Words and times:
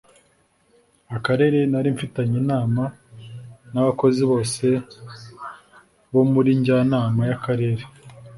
Akarere 1.15 1.59
nari 1.71 1.89
mfitanye 1.95 2.35
inama 2.43 2.83
nabakozi 3.71 4.21
bose 4.31 4.65
bo 6.13 6.23
muri 6.31 6.49
njyanama 6.59 7.21
yakarere 7.31 7.83